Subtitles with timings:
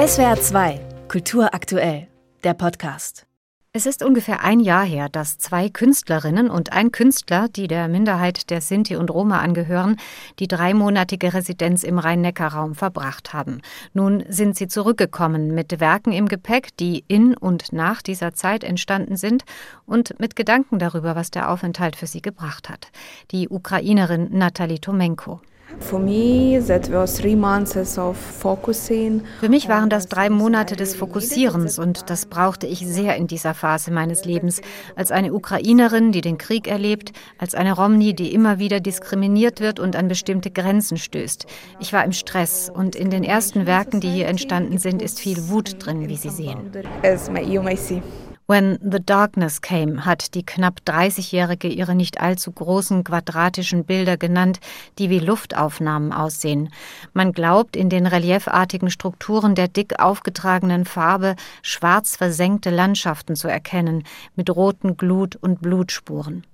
[0.00, 2.08] SWR 2, Kultur aktuell,
[2.42, 3.26] der Podcast.
[3.74, 8.48] Es ist ungefähr ein Jahr her, dass zwei Künstlerinnen und ein Künstler, die der Minderheit
[8.48, 9.96] der Sinti und Roma angehören,
[10.38, 13.60] die dreimonatige Residenz im Rhein-Neckar-Raum verbracht haben.
[13.92, 19.18] Nun sind sie zurückgekommen mit Werken im Gepäck, die in und nach dieser Zeit entstanden
[19.18, 19.44] sind
[19.84, 22.88] und mit Gedanken darüber, was der Aufenthalt für sie gebracht hat.
[23.32, 25.42] Die Ukrainerin Nathalie Tomenko.
[29.40, 33.54] Für mich waren das drei Monate des Fokussierens und das brauchte ich sehr in dieser
[33.54, 34.60] Phase meines Lebens.
[34.96, 39.80] Als eine Ukrainerin, die den Krieg erlebt, als eine Romni, die immer wieder diskriminiert wird
[39.80, 41.46] und an bestimmte Grenzen stößt.
[41.80, 45.48] Ich war im Stress und in den ersten Werken, die hier entstanden sind, ist viel
[45.48, 46.70] Wut drin, wie Sie sehen.
[48.50, 54.58] When the Darkness Came hat die knapp 30-Jährige ihre nicht allzu großen quadratischen Bilder genannt,
[54.98, 56.70] die wie Luftaufnahmen aussehen.
[57.12, 64.02] Man glaubt, in den reliefartigen Strukturen der dick aufgetragenen Farbe schwarz versenkte Landschaften zu erkennen,
[64.34, 66.44] mit roten Glut- und Blutspuren.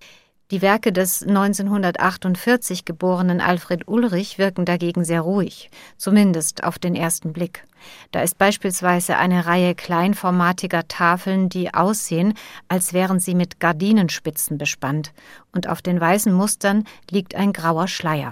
[0.52, 7.32] Die Werke des 1948 geborenen Alfred Ulrich wirken dagegen sehr ruhig, zumindest auf den ersten
[7.32, 7.64] Blick.
[8.12, 12.34] Da ist beispielsweise eine Reihe kleinformatiger Tafeln, die aussehen,
[12.68, 15.12] als wären sie mit Gardinenspitzen bespannt,
[15.52, 18.30] und auf den weißen Mustern liegt ein grauer Schleier.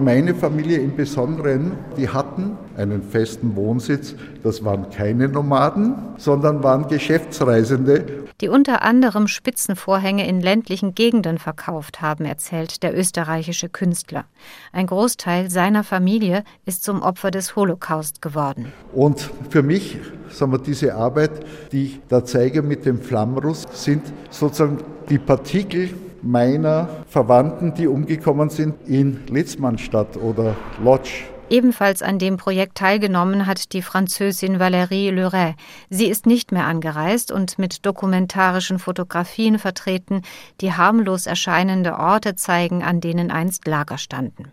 [0.00, 4.14] Meine Familie im Besonderen, die hatten einen festen Wohnsitz.
[4.42, 8.24] Das waren keine Nomaden, sondern waren Geschäftsreisende.
[8.40, 14.24] Die unter anderem Spitzenvorhänge in ländlichen Gegenden verkauft haben, erzählt der österreichische Künstler.
[14.72, 18.72] Ein Großteil seiner Familie ist zum Opfer des Holocaust geworden.
[18.94, 19.98] Und für mich,
[20.30, 21.30] sagen wir, diese Arbeit,
[21.70, 24.78] die ich da zeige mit dem Flammruss, sind sozusagen
[25.10, 25.90] die Partikel
[26.22, 31.08] meiner Verwandten, die umgekommen sind in Litzmannstadt oder Lodz.
[31.50, 35.54] Ebenfalls an dem Projekt teilgenommen hat die Französin Valérie Leray.
[35.90, 40.22] Sie ist nicht mehr angereist und mit dokumentarischen Fotografien vertreten,
[40.62, 44.52] die harmlos erscheinende Orte zeigen, an denen einst Lager standen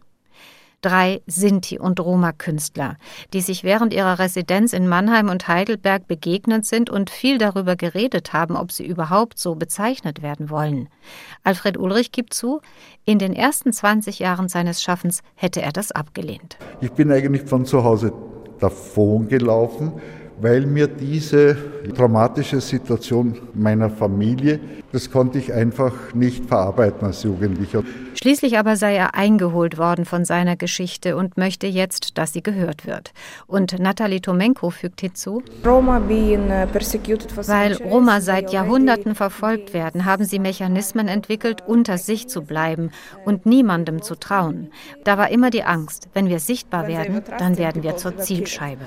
[0.82, 2.98] drei Sinti- und Roma-Künstler,
[3.34, 8.34] die sich während ihrer Residenz in Mannheim und Heidelberg begegnet sind und viel darüber geredet
[8.34, 10.90] haben, ob sie überhaupt so bezeichnet werden wollen.
[11.44, 12.62] Alfred Ulrich gibt zu,
[13.06, 16.58] in den ersten 20 Jahren seines Schaffens hätte er das abgelehnt.
[16.82, 18.14] Ich bin eigentlich von zu Hause
[18.60, 19.94] davon gelaufen,
[20.42, 21.58] weil mir diese
[21.96, 24.60] traumatische Situation meiner Familie,
[24.92, 27.84] das konnte ich einfach nicht verarbeiten als Jugendlicher.
[28.16, 32.86] Schließlich aber sei er eingeholt worden von seiner Geschichte und möchte jetzt, dass sie gehört
[32.86, 33.12] wird.
[33.48, 41.64] Und Nathalie Tomenko fügt hinzu, weil Roma seit Jahrhunderten verfolgt werden, haben sie Mechanismen entwickelt,
[41.66, 42.92] unter sich zu bleiben
[43.26, 44.72] und niemandem zu trauen.
[45.04, 48.86] Da war immer die Angst, wenn wir sichtbar werden, dann werden wir zur Zielscheibe.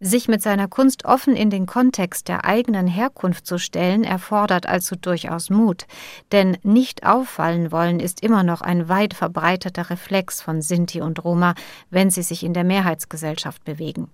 [0.00, 4.96] Sich mit seiner Kunst offen in den Kontext der eigenen Herkunft zu stellen, erfordert also
[4.96, 5.86] durchaus Mut,
[6.32, 11.54] denn nicht auffallen wollen ist immer noch ein weit verbreiteter Reflex von Sinti und Roma,
[11.90, 14.10] wenn sie sich in der Mehrheitsgesellschaft bewegen.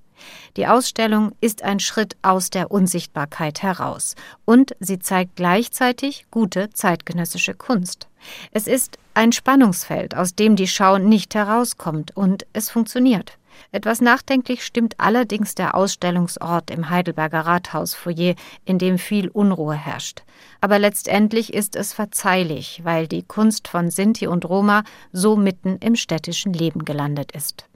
[0.56, 7.54] Die Ausstellung ist ein Schritt aus der Unsichtbarkeit heraus und sie zeigt gleichzeitig gute zeitgenössische
[7.54, 8.08] Kunst.
[8.52, 13.38] Es ist ein Spannungsfeld, aus dem die Schau nicht herauskommt und es funktioniert.
[13.72, 18.34] Etwas nachdenklich stimmt allerdings der Ausstellungsort im Heidelberger Rathausfoyer,
[18.64, 20.22] in dem viel Unruhe herrscht.
[20.60, 25.96] Aber letztendlich ist es verzeihlich, weil die Kunst von Sinti und Roma so mitten im
[25.96, 27.66] städtischen Leben gelandet ist.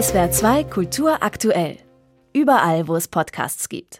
[0.00, 1.76] SWR 2 Kultur aktuell.
[2.32, 3.88] Überall, wo es Podcasts gibt.